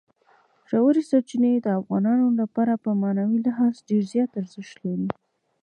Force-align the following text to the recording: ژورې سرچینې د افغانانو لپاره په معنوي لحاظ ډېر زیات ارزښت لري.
ژورې 0.69 1.03
سرچینې 1.09 1.51
د 1.61 1.67
افغانانو 1.79 2.27
لپاره 2.41 2.73
په 2.83 2.89
معنوي 3.01 3.39
لحاظ 3.47 3.73
ډېر 3.89 4.03
زیات 4.13 4.31
ارزښت 4.41 4.75
لري. 4.85 5.09